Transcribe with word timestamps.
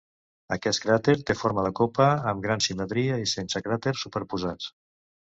Aquest 0.53 0.79
cràter 0.85 1.13
té 1.27 1.35
forma 1.41 1.65
de 1.67 1.71
copa, 1.79 2.07
amb 2.31 2.45
gran 2.45 2.65
simetria, 2.69 3.21
i 3.27 3.29
sense 3.33 3.63
cràters 3.69 4.07
superposats. 4.07 4.73